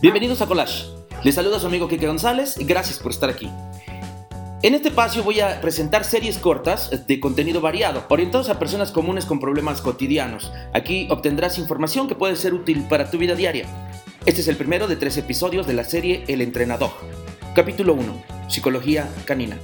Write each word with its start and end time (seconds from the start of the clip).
Bienvenidos 0.00 0.40
a 0.42 0.46
Collage. 0.46 0.84
Les 1.24 1.34
saluda 1.34 1.58
su 1.58 1.66
amigo 1.66 1.88
Kike 1.88 2.06
González 2.06 2.56
y 2.56 2.64
gracias 2.64 3.00
por 3.00 3.10
estar 3.10 3.28
aquí. 3.30 3.50
En 4.62 4.76
este 4.76 4.90
espacio 4.90 5.24
voy 5.24 5.40
a 5.40 5.60
presentar 5.60 6.04
series 6.04 6.38
cortas 6.38 7.04
de 7.08 7.18
contenido 7.18 7.60
variado, 7.60 8.04
orientados 8.08 8.48
a 8.48 8.60
personas 8.60 8.92
comunes 8.92 9.24
con 9.24 9.40
problemas 9.40 9.80
cotidianos. 9.80 10.52
Aquí 10.72 11.08
obtendrás 11.10 11.58
información 11.58 12.06
que 12.06 12.14
puede 12.14 12.36
ser 12.36 12.54
útil 12.54 12.86
para 12.88 13.10
tu 13.10 13.18
vida 13.18 13.34
diaria. 13.34 13.66
Este 14.24 14.40
es 14.40 14.46
el 14.46 14.56
primero 14.56 14.86
de 14.86 14.94
tres 14.94 15.16
episodios 15.16 15.66
de 15.66 15.72
la 15.72 15.82
serie 15.82 16.22
El 16.28 16.42
Entrenador. 16.42 16.92
Capítulo 17.56 17.94
1. 17.94 18.22
Psicología 18.48 19.08
canina. 19.24 19.58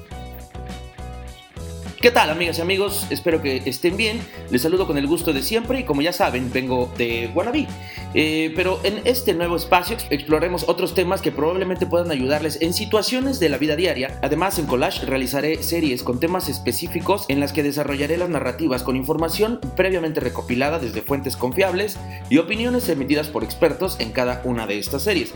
¿Qué 2.05 2.11
tal 2.11 2.29
amigas 2.29 2.59
y 2.59 2.61
amigos? 2.61 3.07
Espero 3.09 3.41
que 3.41 3.63
estén 3.65 3.97
bien. 3.97 4.21
Les 4.51 4.61
saludo 4.61 4.87
con 4.87 4.99
el 4.99 5.07
gusto 5.07 5.33
de 5.33 5.43
siempre 5.43 5.81
y 5.81 5.85
como 5.85 6.03
ya 6.03 6.13
saben, 6.13 6.53
vengo 6.53 6.93
de 6.99 7.31
Guanabí. 7.33 7.67
Eh, 8.13 8.53
pero 8.55 8.79
en 8.85 9.01
este 9.07 9.33
nuevo 9.33 9.57
espacio 9.57 9.97
exploraremos 10.11 10.69
otros 10.69 10.93
temas 10.93 11.23
que 11.23 11.33
probablemente 11.33 11.87
puedan 11.87 12.11
ayudarles 12.11 12.59
en 12.61 12.75
situaciones 12.75 13.41
de 13.41 13.49
la 13.49 13.57
vida 13.57 13.75
diaria. 13.75 14.19
Además, 14.21 14.59
en 14.59 14.67
Collage 14.67 15.07
realizaré 15.07 15.63
series 15.63 16.03
con 16.03 16.21
temas 16.21 16.51
específicos 16.51 17.25
en 17.29 17.41
las 17.41 17.55
que 17.55 17.63
desarrollaré 17.63 18.19
las 18.19 18.29
narrativas 18.29 18.83
con 18.83 18.97
información 18.97 19.59
previamente 19.75 20.21
recopilada 20.21 20.79
desde 20.79 21.01
fuentes 21.01 21.39
confiables 21.39 21.97
y 22.29 22.37
opiniones 22.37 22.87
emitidas 22.91 23.29
por 23.29 23.45
expertos 23.45 23.97
en 23.99 24.13
cada 24.13 24.43
una 24.45 24.67
de 24.67 24.79
estas 24.79 25.05
series. 25.05 25.33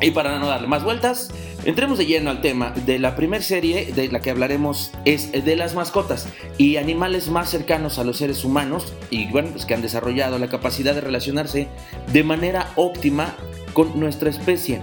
Y 0.00 0.12
para 0.12 0.38
no 0.38 0.46
darle 0.46 0.68
más 0.68 0.84
vueltas, 0.84 1.32
entremos 1.64 1.98
de 1.98 2.06
lleno 2.06 2.30
al 2.30 2.40
tema 2.40 2.70
de 2.70 2.98
la 2.98 3.16
primera 3.16 3.42
serie 3.42 3.92
de 3.92 4.08
la 4.08 4.20
que 4.20 4.30
hablaremos 4.30 4.92
es 5.04 5.32
de 5.32 5.56
las 5.56 5.74
mascotas 5.74 6.28
y 6.58 6.76
animales 6.76 7.28
más 7.28 7.50
cercanos 7.50 7.98
a 7.98 8.04
los 8.04 8.18
seres 8.18 8.44
humanos 8.44 8.92
y 9.10 9.30
bueno, 9.30 9.50
pues 9.52 9.64
que 9.64 9.74
han 9.74 9.82
desarrollado 9.82 10.38
la 10.38 10.48
capacidad 10.48 10.94
de 10.94 11.00
relacionarse 11.00 11.68
de 12.12 12.24
manera 12.24 12.70
óptima 12.76 13.34
con 13.72 13.98
nuestra 13.98 14.30
especie. 14.30 14.82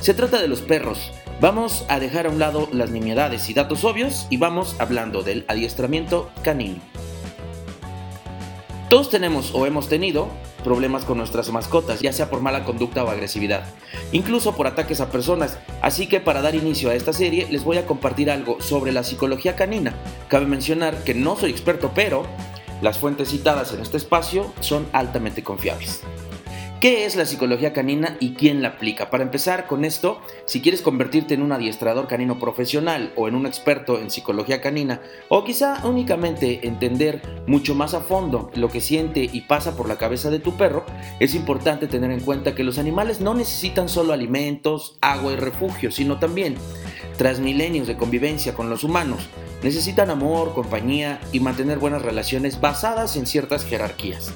Se 0.00 0.14
trata 0.14 0.40
de 0.40 0.48
los 0.48 0.62
perros. 0.62 1.12
Vamos 1.40 1.84
a 1.88 2.00
dejar 2.00 2.26
a 2.26 2.30
un 2.30 2.38
lado 2.38 2.68
las 2.72 2.90
nimiedades 2.90 3.48
y 3.50 3.54
datos 3.54 3.84
obvios 3.84 4.26
y 4.30 4.36
vamos 4.36 4.76
hablando 4.78 5.22
del 5.22 5.44
adiestramiento 5.48 6.30
canino. 6.42 6.76
Todos 8.88 9.10
tenemos 9.10 9.54
o 9.54 9.66
hemos 9.66 9.88
tenido 9.88 10.28
problemas 10.62 11.04
con 11.04 11.18
nuestras 11.18 11.50
mascotas, 11.50 12.00
ya 12.00 12.12
sea 12.12 12.30
por 12.30 12.40
mala 12.40 12.64
conducta 12.64 13.04
o 13.04 13.10
agresividad, 13.10 13.64
incluso 14.12 14.54
por 14.54 14.66
ataques 14.66 15.00
a 15.00 15.10
personas. 15.10 15.58
Así 15.80 16.06
que 16.06 16.20
para 16.20 16.42
dar 16.42 16.54
inicio 16.54 16.90
a 16.90 16.94
esta 16.94 17.12
serie 17.12 17.46
les 17.50 17.64
voy 17.64 17.78
a 17.78 17.86
compartir 17.86 18.30
algo 18.30 18.60
sobre 18.60 18.92
la 18.92 19.04
psicología 19.04 19.56
canina. 19.56 19.94
Cabe 20.28 20.46
mencionar 20.46 21.04
que 21.04 21.14
no 21.14 21.36
soy 21.36 21.50
experto, 21.50 21.92
pero 21.94 22.24
las 22.80 22.98
fuentes 22.98 23.30
citadas 23.30 23.72
en 23.72 23.80
este 23.80 23.96
espacio 23.96 24.52
son 24.60 24.86
altamente 24.92 25.42
confiables. 25.42 26.02
¿Qué 26.82 27.06
es 27.06 27.14
la 27.14 27.26
psicología 27.26 27.72
canina 27.72 28.16
y 28.18 28.34
quién 28.34 28.60
la 28.60 28.70
aplica? 28.70 29.08
Para 29.08 29.22
empezar 29.22 29.68
con 29.68 29.84
esto, 29.84 30.20
si 30.46 30.60
quieres 30.60 30.82
convertirte 30.82 31.32
en 31.32 31.42
un 31.42 31.52
adiestrador 31.52 32.08
canino 32.08 32.40
profesional 32.40 33.12
o 33.14 33.28
en 33.28 33.36
un 33.36 33.46
experto 33.46 34.00
en 34.00 34.10
psicología 34.10 34.60
canina, 34.60 35.00
o 35.28 35.44
quizá 35.44 35.80
únicamente 35.86 36.66
entender 36.66 37.22
mucho 37.46 37.76
más 37.76 37.94
a 37.94 38.00
fondo 38.00 38.50
lo 38.56 38.68
que 38.68 38.80
siente 38.80 39.30
y 39.32 39.42
pasa 39.42 39.76
por 39.76 39.86
la 39.86 39.96
cabeza 39.96 40.28
de 40.28 40.40
tu 40.40 40.56
perro, 40.56 40.84
es 41.20 41.36
importante 41.36 41.86
tener 41.86 42.10
en 42.10 42.18
cuenta 42.18 42.56
que 42.56 42.64
los 42.64 42.78
animales 42.78 43.20
no 43.20 43.32
necesitan 43.32 43.88
solo 43.88 44.12
alimentos, 44.12 44.98
agua 45.00 45.34
y 45.34 45.36
refugio, 45.36 45.92
sino 45.92 46.18
también, 46.18 46.56
tras 47.16 47.38
milenios 47.38 47.86
de 47.86 47.96
convivencia 47.96 48.54
con 48.54 48.68
los 48.68 48.82
humanos, 48.82 49.28
necesitan 49.62 50.10
amor, 50.10 50.52
compañía 50.52 51.20
y 51.30 51.38
mantener 51.38 51.78
buenas 51.78 52.02
relaciones 52.02 52.60
basadas 52.60 53.14
en 53.14 53.26
ciertas 53.26 53.64
jerarquías. 53.64 54.34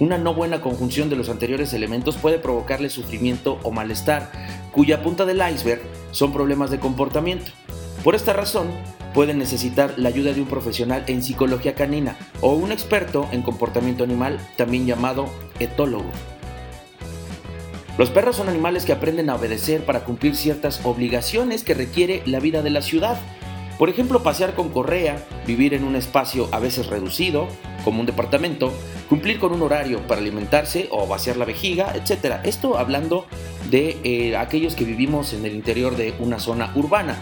Una 0.00 0.18
no 0.18 0.34
buena 0.34 0.60
conjunción 0.60 1.08
de 1.08 1.16
los 1.16 1.28
anteriores 1.28 1.72
elementos 1.72 2.16
puede 2.16 2.38
provocarle 2.38 2.90
sufrimiento 2.90 3.60
o 3.62 3.70
malestar, 3.70 4.30
cuya 4.72 5.02
punta 5.02 5.24
del 5.24 5.40
iceberg 5.52 5.82
son 6.10 6.32
problemas 6.32 6.70
de 6.70 6.80
comportamiento. 6.80 7.52
Por 8.02 8.16
esta 8.16 8.32
razón, 8.32 8.68
pueden 9.14 9.38
necesitar 9.38 9.94
la 9.96 10.08
ayuda 10.08 10.32
de 10.32 10.42
un 10.42 10.48
profesional 10.48 11.04
en 11.06 11.22
psicología 11.22 11.76
canina 11.76 12.16
o 12.40 12.54
un 12.54 12.72
experto 12.72 13.28
en 13.30 13.42
comportamiento 13.42 14.02
animal, 14.02 14.40
también 14.56 14.84
llamado 14.84 15.26
etólogo. 15.60 16.10
Los 17.96 18.10
perros 18.10 18.34
son 18.34 18.48
animales 18.48 18.84
que 18.84 18.92
aprenden 18.92 19.30
a 19.30 19.36
obedecer 19.36 19.84
para 19.84 20.00
cumplir 20.00 20.34
ciertas 20.34 20.80
obligaciones 20.84 21.62
que 21.62 21.74
requiere 21.74 22.22
la 22.26 22.40
vida 22.40 22.60
de 22.62 22.70
la 22.70 22.82
ciudad. 22.82 23.16
Por 23.78 23.88
ejemplo, 23.88 24.22
pasear 24.22 24.54
con 24.54 24.68
correa, 24.68 25.26
vivir 25.46 25.74
en 25.74 25.84
un 25.84 25.96
espacio 25.96 26.48
a 26.52 26.60
veces 26.60 26.86
reducido, 26.86 27.48
como 27.84 28.00
un 28.00 28.06
departamento, 28.06 28.72
cumplir 29.08 29.38
con 29.40 29.52
un 29.52 29.62
horario 29.62 30.06
para 30.06 30.20
alimentarse 30.20 30.88
o 30.90 31.06
vaciar 31.06 31.36
la 31.36 31.44
vejiga, 31.44 31.92
etc. 31.94 32.36
Esto 32.44 32.78
hablando 32.78 33.26
de 33.70 33.98
eh, 34.04 34.36
aquellos 34.36 34.74
que 34.74 34.84
vivimos 34.84 35.32
en 35.32 35.44
el 35.44 35.54
interior 35.54 35.96
de 35.96 36.14
una 36.20 36.38
zona 36.38 36.70
urbana. 36.76 37.16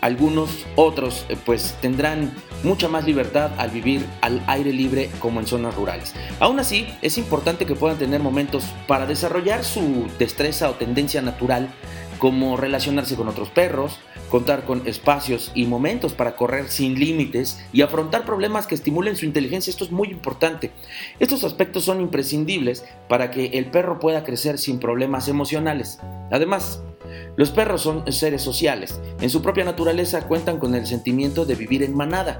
Algunos 0.00 0.66
otros 0.76 1.24
eh, 1.28 1.36
pues 1.46 1.76
tendrán 1.80 2.34
mucha 2.62 2.88
más 2.88 3.06
libertad 3.06 3.52
al 3.56 3.70
vivir 3.70 4.04
al 4.20 4.42
aire 4.48 4.72
libre 4.72 5.10
como 5.20 5.40
en 5.40 5.46
zonas 5.46 5.74
rurales. 5.76 6.12
Aún 6.40 6.58
así, 6.58 6.88
es 7.02 7.18
importante 7.18 7.66
que 7.66 7.74
puedan 7.74 7.98
tener 7.98 8.20
momentos 8.20 8.64
para 8.88 9.06
desarrollar 9.06 9.64
su 9.64 10.08
destreza 10.18 10.68
o 10.68 10.74
tendencia 10.74 11.22
natural 11.22 11.68
como 12.18 12.56
relacionarse 12.56 13.16
con 13.16 13.28
otros 13.28 13.48
perros, 13.48 13.98
contar 14.34 14.64
con 14.64 14.84
espacios 14.88 15.52
y 15.54 15.64
momentos 15.66 16.12
para 16.12 16.34
correr 16.34 16.68
sin 16.68 16.98
límites 16.98 17.60
y 17.72 17.82
afrontar 17.82 18.24
problemas 18.24 18.66
que 18.66 18.74
estimulen 18.74 19.14
su 19.14 19.26
inteligencia. 19.26 19.70
Esto 19.70 19.84
es 19.84 19.92
muy 19.92 20.08
importante. 20.08 20.72
Estos 21.20 21.44
aspectos 21.44 21.84
son 21.84 22.00
imprescindibles 22.00 22.84
para 23.08 23.30
que 23.30 23.46
el 23.56 23.66
perro 23.66 24.00
pueda 24.00 24.24
crecer 24.24 24.58
sin 24.58 24.80
problemas 24.80 25.28
emocionales. 25.28 26.00
Además, 26.32 26.82
los 27.36 27.52
perros 27.52 27.82
son 27.82 28.12
seres 28.12 28.42
sociales. 28.42 29.00
En 29.20 29.30
su 29.30 29.40
propia 29.40 29.64
naturaleza 29.64 30.26
cuentan 30.26 30.58
con 30.58 30.74
el 30.74 30.88
sentimiento 30.88 31.44
de 31.44 31.54
vivir 31.54 31.84
en 31.84 31.94
manada. 31.96 32.38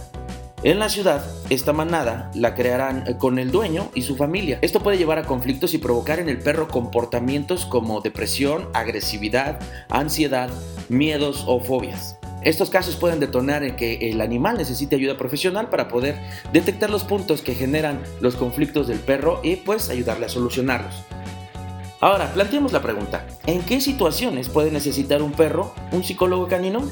En 0.65 0.79
la 0.79 0.89
ciudad, 0.89 1.23
esta 1.51 1.75
manada 1.75 2.31
la 2.35 2.55
crearán 2.55 3.05
eh, 3.07 3.19
con 3.19 3.39
el 3.39 3.51
dueño 3.51 3.91
y 3.93 4.01
su 4.01 4.17
familia. 4.17 4.59
Esto 4.63 4.81
puede 4.81 4.97
llevar 4.97 5.19
a 5.19 5.25
conflictos 5.25 5.75
y 5.75 5.79
provocar 5.79 6.21
en 6.21 6.31
el 6.31 6.39
perro 6.39 6.69
comportamientos 6.69 7.67
como 7.67 8.01
depresión, 8.01 8.71
agresividad, 8.73 9.61
ansiedad, 9.91 10.49
miedos 10.89 11.45
o 11.47 11.61
fobias. 11.61 12.19
Estos 12.41 12.71
casos 12.71 12.97
pueden 12.97 13.21
detonar 13.21 13.63
en 13.63 13.77
que 13.77 14.09
el 14.11 14.23
animal 14.23 14.57
necesite 14.57 14.97
ayuda 14.97 15.19
profesional 15.19 15.69
para 15.69 15.89
poder 15.89 16.19
detectar 16.55 16.89
los 16.89 17.05
puntos 17.05 17.43
que 17.43 17.55
generan 17.55 18.01
los 18.23 18.35
conflictos 18.35 18.89
del 18.89 19.01
perro 19.01 19.41
y 19.43 19.57
pues 19.57 19.91
ayudarle 19.91 20.25
a 20.25 20.31
solucionarlos. 20.31 20.95
Ahora, 22.01 22.33
planteemos 22.33 22.73
la 22.73 22.81
pregunta, 22.81 23.27
¿en 23.47 23.61
qué 23.61 23.83
situaciones 23.83 24.49
puede 24.49 24.71
necesitar 24.71 25.21
un 25.21 25.33
perro 25.33 25.75
un 25.93 26.05
psicólogo 26.05 26.49
canino? 26.49 26.89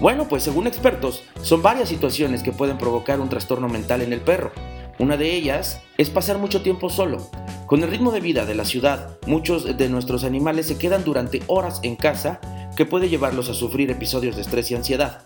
Bueno, 0.00 0.28
pues 0.28 0.44
según 0.44 0.68
expertos, 0.68 1.24
son 1.42 1.60
varias 1.60 1.88
situaciones 1.88 2.44
que 2.44 2.52
pueden 2.52 2.78
provocar 2.78 3.20
un 3.20 3.28
trastorno 3.28 3.68
mental 3.68 4.00
en 4.00 4.12
el 4.12 4.20
perro. 4.20 4.52
Una 5.00 5.16
de 5.16 5.34
ellas 5.34 5.82
es 5.96 6.08
pasar 6.08 6.38
mucho 6.38 6.62
tiempo 6.62 6.88
solo. 6.88 7.28
Con 7.66 7.82
el 7.82 7.90
ritmo 7.90 8.12
de 8.12 8.20
vida 8.20 8.46
de 8.46 8.54
la 8.54 8.64
ciudad, 8.64 9.18
muchos 9.26 9.76
de 9.76 9.88
nuestros 9.88 10.22
animales 10.22 10.66
se 10.66 10.78
quedan 10.78 11.02
durante 11.02 11.42
horas 11.48 11.80
en 11.82 11.96
casa 11.96 12.40
que 12.76 12.86
puede 12.86 13.08
llevarlos 13.08 13.48
a 13.48 13.54
sufrir 13.54 13.90
episodios 13.90 14.36
de 14.36 14.42
estrés 14.42 14.70
y 14.70 14.76
ansiedad. 14.76 15.22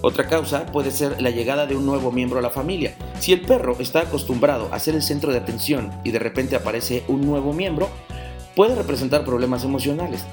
Otra 0.00 0.28
causa 0.28 0.64
puede 0.64 0.92
ser 0.92 1.20
la 1.20 1.28
llegada 1.28 1.66
de 1.66 1.76
un 1.76 1.84
nuevo 1.84 2.10
miembro 2.10 2.38
a 2.38 2.42
la 2.42 2.48
familia. 2.48 2.94
Si 3.18 3.34
el 3.34 3.42
perro 3.42 3.76
está 3.80 4.00
acostumbrado 4.00 4.72
a 4.72 4.78
ser 4.78 4.94
el 4.94 5.02
centro 5.02 5.30
de 5.30 5.38
atención 5.38 5.90
y 6.04 6.10
de 6.10 6.18
repente 6.18 6.56
aparece 6.56 7.04
un 7.06 7.20
nuevo 7.26 7.52
miembro, 7.52 7.90
puede 8.56 8.74
representar 8.74 9.26
problemas 9.26 9.62
emocionales. 9.62 10.24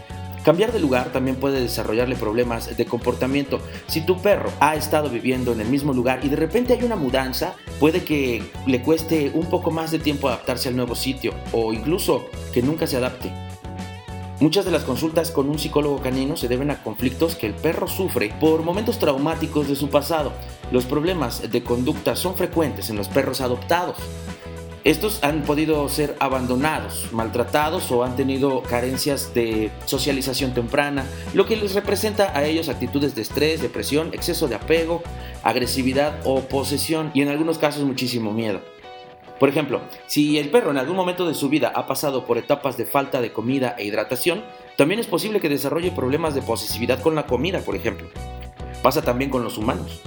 Cambiar 0.47 0.71
de 0.71 0.79
lugar 0.79 1.11
también 1.11 1.35
puede 1.35 1.59
desarrollarle 1.59 2.15
problemas 2.15 2.77
de 2.77 2.85
comportamiento. 2.85 3.59
Si 3.87 4.05
tu 4.05 4.21
perro 4.21 4.49
ha 4.61 4.77
estado 4.77 5.09
viviendo 5.09 5.51
en 5.51 5.59
el 5.59 5.67
mismo 5.67 5.91
lugar 5.91 6.21
y 6.23 6.29
de 6.29 6.37
repente 6.37 6.71
hay 6.71 6.85
una 6.85 6.95
mudanza, 6.95 7.55
puede 7.81 8.05
que 8.05 8.49
le 8.65 8.81
cueste 8.81 9.29
un 9.33 9.47
poco 9.47 9.71
más 9.71 9.91
de 9.91 9.99
tiempo 9.99 10.29
adaptarse 10.29 10.69
al 10.69 10.77
nuevo 10.77 10.95
sitio 10.95 11.33
o 11.51 11.73
incluso 11.73 12.29
que 12.53 12.61
nunca 12.61 12.87
se 12.87 12.95
adapte. 12.95 13.29
Muchas 14.39 14.63
de 14.63 14.71
las 14.71 14.85
consultas 14.85 15.31
con 15.31 15.49
un 15.49 15.59
psicólogo 15.59 15.99
canino 15.99 16.37
se 16.37 16.47
deben 16.47 16.71
a 16.71 16.81
conflictos 16.81 17.35
que 17.35 17.47
el 17.47 17.53
perro 17.53 17.89
sufre 17.89 18.33
por 18.39 18.63
momentos 18.63 18.99
traumáticos 18.99 19.67
de 19.67 19.75
su 19.75 19.89
pasado. 19.89 20.31
Los 20.71 20.85
problemas 20.85 21.51
de 21.51 21.61
conducta 21.61 22.15
son 22.15 22.35
frecuentes 22.35 22.89
en 22.89 22.95
los 22.95 23.09
perros 23.09 23.41
adoptados. 23.41 23.97
Estos 24.83 25.23
han 25.23 25.43
podido 25.43 25.89
ser 25.89 26.15
abandonados, 26.19 27.11
maltratados 27.11 27.91
o 27.91 28.03
han 28.03 28.15
tenido 28.15 28.61
carencias 28.63 29.33
de 29.33 29.69
socialización 29.85 30.53
temprana, 30.53 31.05
lo 31.33 31.45
que 31.45 31.57
les 31.57 31.73
representa 31.73 32.31
a 32.37 32.45
ellos 32.45 32.69
actitudes 32.69 33.13
de 33.13 33.21
estrés, 33.21 33.61
depresión, 33.61 34.11
exceso 34.13 34.47
de 34.47 34.55
apego, 34.55 35.03
agresividad 35.43 36.19
o 36.23 36.41
posesión 36.41 37.11
y 37.13 37.21
en 37.21 37.29
algunos 37.29 37.57
casos 37.57 37.83
muchísimo 37.83 38.31
miedo. 38.31 38.61
Por 39.39 39.49
ejemplo, 39.49 39.81
si 40.07 40.39
el 40.39 40.49
perro 40.49 40.71
en 40.71 40.77
algún 40.77 40.95
momento 40.95 41.27
de 41.27 41.35
su 41.35 41.49
vida 41.49 41.71
ha 41.75 41.85
pasado 41.85 42.25
por 42.25 42.37
etapas 42.37 42.77
de 42.77 42.85
falta 42.85 43.21
de 43.21 43.31
comida 43.33 43.75
e 43.77 43.85
hidratación, 43.85 44.43
también 44.77 44.99
es 44.99 45.07
posible 45.07 45.39
que 45.39 45.49
desarrolle 45.49 45.91
problemas 45.91 46.33
de 46.33 46.41
posesividad 46.41 47.01
con 47.01 47.13
la 47.13 47.27
comida, 47.27 47.59
por 47.59 47.75
ejemplo. 47.75 48.07
Pasa 48.81 49.01
también 49.01 49.29
con 49.29 49.43
los 49.43 49.57
humanos. 49.57 50.01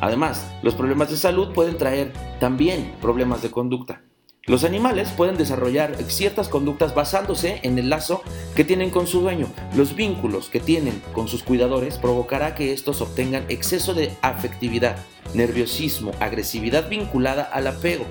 Además, 0.00 0.46
los 0.62 0.74
problemas 0.74 1.10
de 1.10 1.16
salud 1.16 1.52
pueden 1.52 1.76
traer 1.76 2.12
también 2.38 2.94
problemas 3.00 3.42
de 3.42 3.50
conducta. 3.50 4.02
Los 4.46 4.64
animales 4.64 5.10
pueden 5.10 5.36
desarrollar 5.36 5.94
ciertas 6.08 6.48
conductas 6.48 6.94
basándose 6.94 7.60
en 7.62 7.78
el 7.78 7.90
lazo 7.90 8.22
que 8.56 8.64
tienen 8.64 8.90
con 8.90 9.06
su 9.06 9.20
dueño. 9.20 9.46
Los 9.76 9.94
vínculos 9.94 10.48
que 10.48 10.60
tienen 10.60 11.02
con 11.12 11.28
sus 11.28 11.42
cuidadores 11.42 11.98
provocará 11.98 12.54
que 12.54 12.72
estos 12.72 13.02
obtengan 13.02 13.44
exceso 13.48 13.92
de 13.92 14.12
afectividad, 14.22 14.96
nerviosismo, 15.34 16.12
agresividad 16.20 16.88
vinculada 16.88 17.42
al 17.42 17.66
apego. 17.66 18.06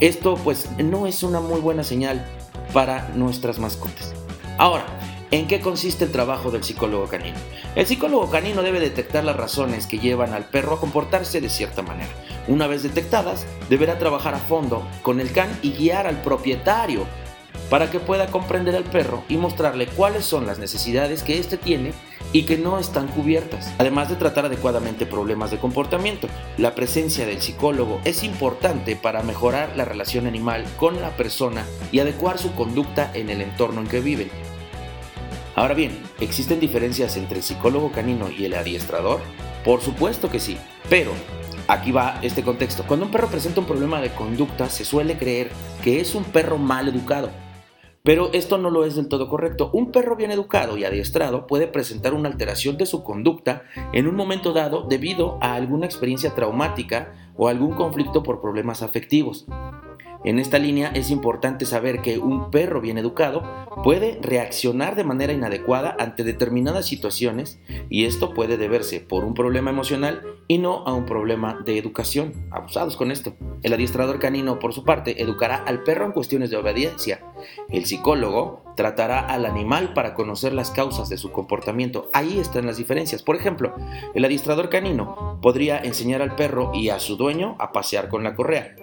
Esto 0.00 0.34
pues 0.44 0.68
no 0.78 1.06
es 1.06 1.22
una 1.22 1.40
muy 1.40 1.60
buena 1.60 1.84
señal 1.84 2.24
para 2.74 3.08
nuestras 3.14 3.58
mascotas. 3.58 4.12
Ahora, 4.58 4.84
¿En 5.32 5.46
qué 5.46 5.60
consiste 5.60 6.04
el 6.04 6.12
trabajo 6.12 6.50
del 6.50 6.62
psicólogo 6.62 7.06
canino? 7.06 7.38
El 7.74 7.86
psicólogo 7.86 8.28
canino 8.28 8.62
debe 8.62 8.80
detectar 8.80 9.24
las 9.24 9.34
razones 9.34 9.86
que 9.86 9.98
llevan 9.98 10.34
al 10.34 10.44
perro 10.44 10.74
a 10.74 10.78
comportarse 10.80 11.40
de 11.40 11.48
cierta 11.48 11.80
manera. 11.80 12.10
Una 12.48 12.66
vez 12.66 12.82
detectadas, 12.82 13.46
deberá 13.70 13.98
trabajar 13.98 14.34
a 14.34 14.38
fondo 14.38 14.86
con 15.00 15.20
el 15.20 15.32
can 15.32 15.48
y 15.62 15.72
guiar 15.72 16.06
al 16.06 16.20
propietario 16.20 17.06
para 17.70 17.90
que 17.90 17.98
pueda 17.98 18.26
comprender 18.26 18.76
al 18.76 18.84
perro 18.84 19.24
y 19.30 19.38
mostrarle 19.38 19.86
cuáles 19.86 20.26
son 20.26 20.46
las 20.46 20.58
necesidades 20.58 21.22
que 21.22 21.38
éste 21.38 21.56
tiene 21.56 21.94
y 22.34 22.42
que 22.42 22.58
no 22.58 22.78
están 22.78 23.08
cubiertas, 23.08 23.72
además 23.78 24.10
de 24.10 24.16
tratar 24.16 24.44
adecuadamente 24.44 25.06
problemas 25.06 25.50
de 25.50 25.58
comportamiento. 25.58 26.28
La 26.58 26.74
presencia 26.74 27.24
del 27.24 27.40
psicólogo 27.40 28.02
es 28.04 28.22
importante 28.22 28.96
para 28.96 29.22
mejorar 29.22 29.72
la 29.76 29.86
relación 29.86 30.26
animal 30.26 30.66
con 30.76 31.00
la 31.00 31.16
persona 31.16 31.64
y 31.90 32.00
adecuar 32.00 32.36
su 32.36 32.54
conducta 32.54 33.10
en 33.14 33.30
el 33.30 33.40
entorno 33.40 33.80
en 33.80 33.86
que 33.86 34.00
viven. 34.00 34.51
Ahora 35.54 35.74
bien, 35.74 35.92
¿existen 36.18 36.60
diferencias 36.60 37.16
entre 37.18 37.38
el 37.38 37.42
psicólogo 37.42 37.92
canino 37.92 38.30
y 38.30 38.46
el 38.46 38.54
adiestrador? 38.54 39.20
Por 39.64 39.82
supuesto 39.82 40.30
que 40.30 40.40
sí, 40.40 40.56
pero 40.88 41.12
aquí 41.68 41.92
va 41.92 42.18
este 42.22 42.42
contexto. 42.42 42.84
Cuando 42.86 43.04
un 43.04 43.12
perro 43.12 43.28
presenta 43.28 43.60
un 43.60 43.66
problema 43.66 44.00
de 44.00 44.14
conducta, 44.14 44.70
se 44.70 44.86
suele 44.86 45.18
creer 45.18 45.50
que 45.84 46.00
es 46.00 46.14
un 46.14 46.24
perro 46.24 46.56
mal 46.56 46.88
educado. 46.88 47.28
Pero 48.02 48.30
esto 48.32 48.58
no 48.58 48.70
lo 48.70 48.84
es 48.86 48.96
del 48.96 49.08
todo 49.08 49.28
correcto. 49.28 49.70
Un 49.74 49.92
perro 49.92 50.16
bien 50.16 50.30
educado 50.32 50.76
y 50.76 50.84
adiestrado 50.84 51.46
puede 51.46 51.68
presentar 51.68 52.14
una 52.14 52.30
alteración 52.30 52.78
de 52.78 52.86
su 52.86 53.04
conducta 53.04 53.64
en 53.92 54.08
un 54.08 54.16
momento 54.16 54.52
dado 54.52 54.86
debido 54.88 55.38
a 55.40 55.54
alguna 55.54 55.86
experiencia 55.86 56.34
traumática 56.34 57.12
o 57.36 57.48
algún 57.48 57.74
conflicto 57.74 58.22
por 58.22 58.40
problemas 58.40 58.82
afectivos. 58.82 59.46
En 60.24 60.38
esta 60.38 60.58
línea 60.58 60.92
es 60.94 61.10
importante 61.10 61.66
saber 61.66 62.00
que 62.00 62.18
un 62.18 62.52
perro 62.52 62.80
bien 62.80 62.96
educado 62.96 63.42
puede 63.82 64.20
reaccionar 64.22 64.94
de 64.94 65.02
manera 65.02 65.32
inadecuada 65.32 65.96
ante 65.98 66.22
determinadas 66.22 66.86
situaciones 66.86 67.58
y 67.90 68.04
esto 68.04 68.32
puede 68.32 68.56
deberse 68.56 69.00
por 69.00 69.24
un 69.24 69.34
problema 69.34 69.70
emocional 69.70 70.22
y 70.46 70.58
no 70.58 70.84
a 70.86 70.92
un 70.92 71.06
problema 71.06 71.60
de 71.64 71.76
educación. 71.76 72.34
Abusados 72.52 72.96
con 72.96 73.10
esto. 73.10 73.34
El 73.64 73.72
adiestrador 73.72 74.20
canino, 74.20 74.60
por 74.60 74.72
su 74.72 74.84
parte, 74.84 75.20
educará 75.20 75.56
al 75.56 75.82
perro 75.82 76.06
en 76.06 76.12
cuestiones 76.12 76.50
de 76.50 76.56
obediencia. 76.56 77.20
El 77.68 77.84
psicólogo 77.84 78.62
tratará 78.76 79.20
al 79.20 79.44
animal 79.44 79.92
para 79.92 80.14
conocer 80.14 80.52
las 80.52 80.70
causas 80.70 81.08
de 81.08 81.18
su 81.18 81.32
comportamiento. 81.32 82.08
Ahí 82.12 82.38
están 82.38 82.66
las 82.66 82.76
diferencias. 82.76 83.22
Por 83.22 83.34
ejemplo, 83.34 83.74
el 84.14 84.24
adiestrador 84.24 84.68
canino 84.68 85.40
podría 85.42 85.78
enseñar 85.78 86.22
al 86.22 86.36
perro 86.36 86.70
y 86.74 86.90
a 86.90 87.00
su 87.00 87.16
dueño 87.16 87.56
a 87.58 87.72
pasear 87.72 88.08
con 88.08 88.22
la 88.22 88.36
correa 88.36 88.76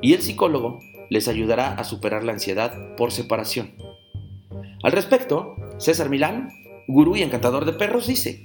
y 0.00 0.14
el 0.14 0.22
psicólogo 0.22 0.80
les 1.10 1.28
ayudará 1.28 1.74
a 1.74 1.84
superar 1.84 2.24
la 2.24 2.32
ansiedad 2.32 2.94
por 2.96 3.12
separación. 3.12 3.74
Al 4.82 4.92
respecto, 4.92 5.56
César 5.78 6.08
Milán, 6.08 6.50
gurú 6.88 7.16
y 7.16 7.22
encantador 7.22 7.64
de 7.64 7.72
perros, 7.72 8.06
dice, 8.06 8.42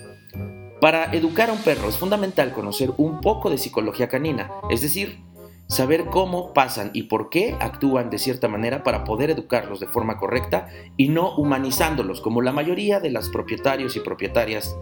para 0.80 1.14
educar 1.14 1.50
a 1.50 1.54
un 1.54 1.62
perro 1.62 1.90
es 1.90 1.98
fundamental 1.98 2.54
conocer 2.54 2.92
un 2.98 3.22
poco 3.22 3.50
de 3.50 3.60
psicología 3.60 4.10
canina, 4.10 4.52
es 4.70 4.82
decir, 4.82 5.20
saber 5.68 6.06
cómo 6.06 6.54
pasan 6.54 6.90
y 6.94 7.04
por 7.04 7.30
qué 7.30 7.56
actúan 7.60 8.10
de 8.10 8.18
cierta 8.18 8.48
manera 8.48 8.84
para 8.84 9.04
poder 9.04 9.30
educarlos 9.30 9.80
de 9.80 9.88
forma 9.88 10.18
correcta 10.18 10.68
y 10.98 11.10
no 11.10 11.36
humanizándolos 11.36 12.20
como 12.20 12.42
la 12.42 12.52
mayoría 12.52 13.00
de 13.00 13.12
los 13.12 13.30
propietarios 13.30 13.96
y 13.96 14.00
propietarias 14.00 14.76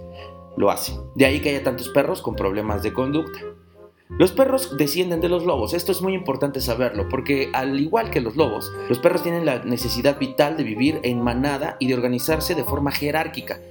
lo 0.57 0.71
hacen. 0.71 0.95
De 1.15 1.25
ahí 1.25 1.41
que 1.41 1.49
haya 1.49 1.63
tantos 1.63 1.89
perros 1.89 2.21
con 2.21 2.35
problemas 2.35 2.81
de 2.81 2.93
conducta. 2.93 3.39
Los 4.17 4.31
perros 4.31 4.75
descienden 4.75 5.21
de 5.21 5.29
los 5.29 5.45
lobos, 5.45 5.73
esto 5.73 5.91
es 5.91 6.01
muy 6.01 6.13
importante 6.13 6.61
saberlo, 6.61 7.07
porque 7.07 7.51
al 7.53 7.79
igual 7.79 8.09
que 8.09 8.19
los 8.19 8.35
lobos, 8.35 8.71
los 8.89 8.99
perros 8.99 9.23
tienen 9.23 9.45
la 9.45 9.63
necesidad 9.63 10.19
vital 10.19 10.57
de 10.57 10.63
vivir 10.63 10.99
en 11.03 11.21
manada 11.21 11.77
y 11.79 11.87
de 11.87 11.93
organizarse 11.93 12.55
de 12.55 12.63
forma 12.63 12.91
jerárquica. 12.91 13.61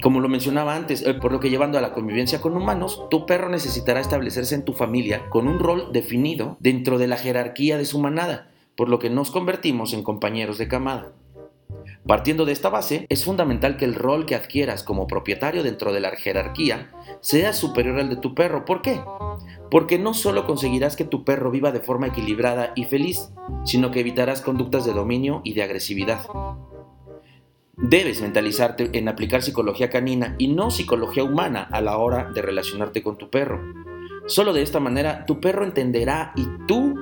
Como 0.00 0.20
lo 0.20 0.28
mencionaba 0.28 0.74
antes, 0.74 1.02
eh, 1.02 1.14
por 1.14 1.32
lo 1.32 1.40
que 1.40 1.50
llevando 1.50 1.76
a 1.76 1.80
la 1.80 1.92
convivencia 1.92 2.40
con 2.40 2.56
humanos, 2.56 3.02
tu 3.10 3.26
perro 3.26 3.48
necesitará 3.48 4.00
establecerse 4.00 4.54
en 4.54 4.64
tu 4.64 4.72
familia 4.72 5.28
con 5.28 5.48
un 5.48 5.58
rol 5.58 5.92
definido 5.92 6.56
dentro 6.60 6.96
de 6.96 7.08
la 7.08 7.16
jerarquía 7.16 7.76
de 7.76 7.84
su 7.84 7.98
manada, 7.98 8.50
por 8.76 8.88
lo 8.88 8.98
que 8.98 9.10
nos 9.10 9.30
convertimos 9.30 9.92
en 9.92 10.02
compañeros 10.02 10.56
de 10.56 10.68
camada. 10.68 11.12
Partiendo 12.06 12.44
de 12.44 12.52
esta 12.52 12.68
base, 12.68 13.06
es 13.08 13.24
fundamental 13.24 13.78
que 13.78 13.86
el 13.86 13.94
rol 13.94 14.26
que 14.26 14.34
adquieras 14.34 14.82
como 14.82 15.06
propietario 15.06 15.62
dentro 15.62 15.90
de 15.92 16.00
la 16.00 16.10
jerarquía 16.10 16.90
sea 17.20 17.54
superior 17.54 17.98
al 17.98 18.10
de 18.10 18.16
tu 18.16 18.34
perro. 18.34 18.66
¿Por 18.66 18.82
qué? 18.82 19.00
Porque 19.70 19.98
no 19.98 20.12
solo 20.12 20.46
conseguirás 20.46 20.96
que 20.96 21.06
tu 21.06 21.24
perro 21.24 21.50
viva 21.50 21.72
de 21.72 21.80
forma 21.80 22.08
equilibrada 22.08 22.72
y 22.76 22.84
feliz, 22.84 23.30
sino 23.64 23.90
que 23.90 24.00
evitarás 24.00 24.42
conductas 24.42 24.84
de 24.84 24.92
dominio 24.92 25.40
y 25.44 25.54
de 25.54 25.62
agresividad. 25.62 26.26
Debes 27.76 28.20
mentalizarte 28.20 28.90
en 28.92 29.08
aplicar 29.08 29.42
psicología 29.42 29.88
canina 29.88 30.36
y 30.38 30.48
no 30.48 30.70
psicología 30.70 31.24
humana 31.24 31.66
a 31.72 31.80
la 31.80 31.96
hora 31.96 32.30
de 32.34 32.42
relacionarte 32.42 33.02
con 33.02 33.16
tu 33.16 33.30
perro. 33.30 33.62
Solo 34.26 34.52
de 34.52 34.62
esta 34.62 34.78
manera 34.78 35.24
tu 35.24 35.40
perro 35.40 35.64
entenderá 35.64 36.32
y 36.36 36.46
tú 36.66 36.94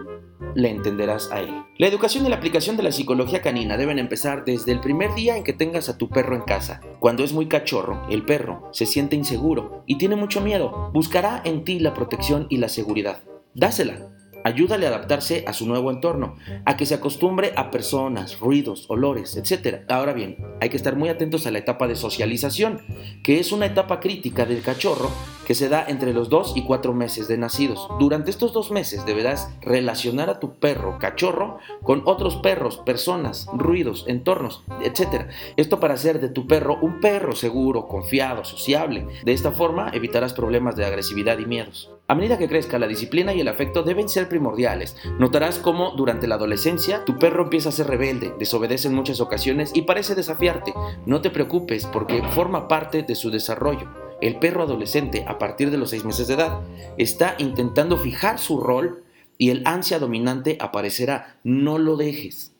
le 0.54 0.70
entenderás 0.70 1.30
a 1.30 1.40
él. 1.40 1.50
La 1.78 1.86
educación 1.86 2.26
y 2.26 2.28
la 2.28 2.36
aplicación 2.36 2.76
de 2.76 2.82
la 2.82 2.92
psicología 2.92 3.42
canina 3.42 3.76
deben 3.76 3.98
empezar 3.98 4.44
desde 4.44 4.72
el 4.72 4.80
primer 4.80 5.14
día 5.14 5.36
en 5.36 5.44
que 5.44 5.52
tengas 5.52 5.88
a 5.88 5.98
tu 5.98 6.08
perro 6.08 6.34
en 6.34 6.42
casa. 6.42 6.80
Cuando 7.00 7.24
es 7.24 7.32
muy 7.32 7.46
cachorro, 7.46 8.06
el 8.10 8.24
perro 8.24 8.68
se 8.72 8.86
siente 8.86 9.16
inseguro 9.16 9.84
y 9.86 9.98
tiene 9.98 10.16
mucho 10.16 10.40
miedo. 10.40 10.90
Buscará 10.92 11.42
en 11.44 11.64
ti 11.64 11.78
la 11.78 11.94
protección 11.94 12.46
y 12.50 12.58
la 12.58 12.68
seguridad. 12.68 13.22
Dásela. 13.54 14.08
Ayúdale 14.44 14.86
a 14.86 14.88
adaptarse 14.88 15.44
a 15.46 15.52
su 15.52 15.68
nuevo 15.68 15.92
entorno, 15.92 16.34
a 16.64 16.76
que 16.76 16.84
se 16.84 16.94
acostumbre 16.94 17.52
a 17.54 17.70
personas, 17.70 18.40
ruidos, 18.40 18.86
olores, 18.88 19.36
etc. 19.36 19.82
Ahora 19.88 20.12
bien, 20.12 20.36
hay 20.60 20.68
que 20.68 20.76
estar 20.76 20.96
muy 20.96 21.08
atentos 21.10 21.46
a 21.46 21.52
la 21.52 21.58
etapa 21.58 21.86
de 21.86 21.94
socialización, 21.94 22.80
que 23.22 23.38
es 23.38 23.52
una 23.52 23.66
etapa 23.66 24.00
crítica 24.00 24.44
del 24.44 24.62
cachorro 24.62 25.10
que 25.46 25.54
se 25.54 25.68
da 25.68 25.84
entre 25.86 26.12
los 26.12 26.28
2 26.28 26.54
y 26.56 26.64
4 26.64 26.92
meses 26.94 27.28
de 27.28 27.38
nacidos. 27.38 27.88
Durante 27.98 28.30
estos 28.30 28.52
dos 28.52 28.70
meses 28.70 29.04
deberás 29.06 29.50
relacionar 29.60 30.30
a 30.30 30.40
tu 30.40 30.54
perro 30.54 30.98
cachorro 30.98 31.58
con 31.82 32.02
otros 32.06 32.36
perros, 32.36 32.78
personas, 32.78 33.46
ruidos, 33.52 34.04
entornos, 34.08 34.64
etc. 34.82 35.26
Esto 35.56 35.80
para 35.80 35.94
hacer 35.94 36.20
de 36.20 36.28
tu 36.28 36.46
perro 36.46 36.78
un 36.80 37.00
perro 37.00 37.34
seguro, 37.34 37.88
confiado, 37.88 38.44
sociable. 38.44 39.06
De 39.24 39.32
esta 39.32 39.52
forma 39.52 39.90
evitarás 39.92 40.32
problemas 40.32 40.76
de 40.76 40.84
agresividad 40.84 41.38
y 41.38 41.46
miedos. 41.46 41.90
A 42.08 42.14
medida 42.14 42.36
que 42.36 42.48
crezca, 42.48 42.78
la 42.78 42.88
disciplina 42.88 43.32
y 43.32 43.40
el 43.40 43.48
afecto 43.48 43.82
deben 43.82 44.08
ser 44.08 44.28
primordiales. 44.28 44.96
Notarás 45.18 45.58
cómo 45.58 45.92
durante 45.92 46.26
la 46.26 46.34
adolescencia 46.34 47.04
tu 47.04 47.18
perro 47.18 47.44
empieza 47.44 47.70
a 47.70 47.72
ser 47.72 47.86
rebelde, 47.86 48.34
desobedece 48.38 48.88
en 48.88 48.94
muchas 48.94 49.20
ocasiones 49.20 49.70
y 49.74 49.82
parece 49.82 50.14
desafiarte. 50.14 50.74
No 51.06 51.22
te 51.22 51.30
preocupes 51.30 51.86
porque 51.86 52.22
forma 52.30 52.68
parte 52.68 53.02
de 53.02 53.14
su 53.14 53.30
desarrollo. 53.30 53.88
El 54.22 54.36
perro 54.36 54.62
adolescente, 54.62 55.24
a 55.26 55.38
partir 55.38 55.72
de 55.72 55.78
los 55.78 55.90
6 55.90 56.04
meses 56.04 56.28
de 56.28 56.34
edad, 56.34 56.60
está 56.96 57.34
intentando 57.38 57.96
fijar 57.96 58.38
su 58.38 58.60
rol 58.60 59.02
y 59.36 59.50
el 59.50 59.62
ansia 59.66 59.98
dominante 59.98 60.56
aparecerá. 60.60 61.36
No 61.42 61.76
lo 61.76 61.96
dejes. 61.96 62.52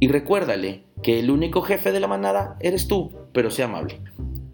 Y 0.00 0.08
recuérdale 0.08 0.82
que 1.04 1.20
el 1.20 1.30
único 1.30 1.62
jefe 1.62 1.92
de 1.92 2.00
la 2.00 2.08
manada 2.08 2.56
eres 2.58 2.88
tú, 2.88 3.12
pero 3.32 3.52
sea 3.52 3.66
amable. 3.66 4.00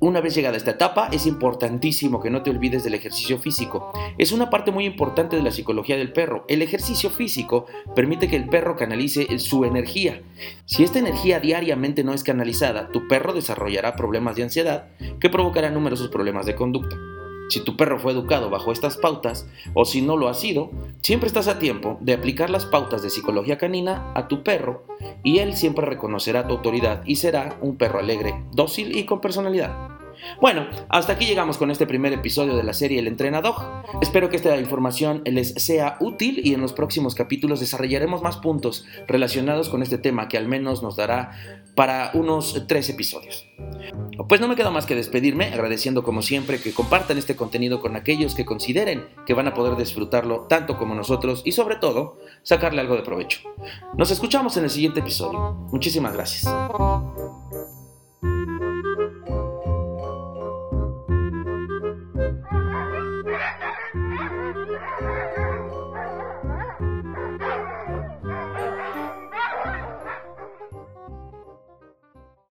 Una 0.02 0.20
vez 0.20 0.34
llegada 0.34 0.56
esta 0.56 0.72
etapa, 0.72 1.08
es 1.12 1.26
importantísimo 1.28 2.20
que 2.20 2.28
no 2.28 2.42
te 2.42 2.50
olvides 2.50 2.82
del 2.82 2.94
ejercicio 2.94 3.38
físico. 3.38 3.92
Es 4.18 4.32
una 4.32 4.50
parte 4.50 4.72
muy 4.72 4.84
importante 4.84 5.36
de 5.36 5.44
la 5.44 5.52
psicología 5.52 5.96
del 5.96 6.12
perro. 6.12 6.44
El 6.48 6.60
ejercicio 6.60 7.08
físico 7.08 7.66
permite 7.94 8.26
que 8.26 8.34
el 8.34 8.48
perro 8.48 8.74
canalice 8.74 9.38
su 9.38 9.64
energía. 9.64 10.20
Si 10.64 10.82
esta 10.82 10.98
energía 10.98 11.38
diariamente 11.38 12.02
no 12.02 12.14
es 12.14 12.24
canalizada, 12.24 12.88
tu 12.88 13.06
perro 13.06 13.32
desarrollará 13.32 13.94
problemas 13.94 14.34
de 14.34 14.42
ansiedad 14.42 14.88
que 15.20 15.30
provocarán 15.30 15.72
numerosos 15.72 16.08
problemas 16.08 16.46
de 16.46 16.56
conducta. 16.56 16.96
Si 17.48 17.60
tu 17.60 17.76
perro 17.76 18.00
fue 18.00 18.10
educado 18.10 18.50
bajo 18.50 18.72
estas 18.72 18.96
pautas, 18.96 19.46
o 19.72 19.84
si 19.84 20.02
no 20.02 20.16
lo 20.16 20.28
ha 20.28 20.34
sido, 20.34 20.72
siempre 21.00 21.28
estás 21.28 21.46
a 21.46 21.60
tiempo 21.60 21.98
de 22.00 22.14
aplicar 22.14 22.50
las 22.50 22.66
pautas 22.66 23.02
de 23.02 23.10
psicología 23.10 23.58
canina 23.58 24.10
a 24.16 24.26
tu 24.26 24.42
perro 24.42 24.84
y 25.22 25.38
él 25.38 25.54
siempre 25.54 25.86
reconocerá 25.86 26.48
tu 26.48 26.54
autoridad 26.54 27.02
y 27.04 27.16
será 27.16 27.56
un 27.60 27.76
perro 27.76 28.00
alegre, 28.00 28.34
dócil 28.52 28.96
y 28.96 29.04
con 29.04 29.20
personalidad. 29.20 29.91
Bueno, 30.40 30.66
hasta 30.88 31.14
aquí 31.14 31.26
llegamos 31.26 31.58
con 31.58 31.70
este 31.70 31.86
primer 31.86 32.12
episodio 32.12 32.56
de 32.56 32.62
la 32.62 32.72
serie 32.72 32.98
El 32.98 33.06
Entrenador. 33.06 33.54
Espero 34.00 34.28
que 34.28 34.36
esta 34.36 34.56
información 34.58 35.22
les 35.24 35.54
sea 35.54 35.96
útil 36.00 36.40
y 36.44 36.54
en 36.54 36.60
los 36.60 36.72
próximos 36.72 37.14
capítulos 37.14 37.60
desarrollaremos 37.60 38.22
más 38.22 38.36
puntos 38.38 38.86
relacionados 39.06 39.68
con 39.68 39.82
este 39.82 39.98
tema 39.98 40.28
que 40.28 40.38
al 40.38 40.48
menos 40.48 40.82
nos 40.82 40.96
dará 40.96 41.62
para 41.74 42.10
unos 42.14 42.64
tres 42.66 42.88
episodios. 42.90 43.46
Pues 44.28 44.40
no 44.40 44.48
me 44.48 44.56
queda 44.56 44.70
más 44.70 44.86
que 44.86 44.94
despedirme, 44.94 45.46
agradeciendo 45.46 46.02
como 46.02 46.22
siempre 46.22 46.60
que 46.60 46.72
compartan 46.72 47.18
este 47.18 47.34
contenido 47.34 47.80
con 47.80 47.96
aquellos 47.96 48.34
que 48.34 48.44
consideren 48.44 49.06
que 49.26 49.34
van 49.34 49.48
a 49.48 49.54
poder 49.54 49.76
disfrutarlo 49.76 50.46
tanto 50.48 50.76
como 50.76 50.94
nosotros 50.94 51.42
y 51.44 51.52
sobre 51.52 51.76
todo 51.76 52.18
sacarle 52.42 52.80
algo 52.80 52.96
de 52.96 53.02
provecho. 53.02 53.40
Nos 53.96 54.10
escuchamos 54.10 54.56
en 54.56 54.64
el 54.64 54.70
siguiente 54.70 55.00
episodio. 55.00 55.54
Muchísimas 55.70 56.12
gracias. 56.12 56.46